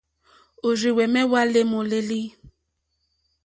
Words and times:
Òrzìhwɛ̀mɛ́ 0.67 1.23
hwá 1.29 1.41
lê 1.53 1.61
môlélí. 1.71 2.21